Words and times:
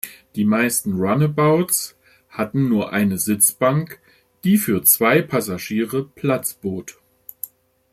Die 0.33 0.45
meisten 0.45 0.93
Runabouts 0.93 1.95
hatten 2.31 2.67
nur 2.67 2.91
eine 2.91 3.19
Sitzbank, 3.19 3.99
die 4.43 4.57
für 4.57 4.81
zwei 4.83 5.21
Passagiere 5.21 6.03
Platz 6.07 6.55
bot. 6.55 6.97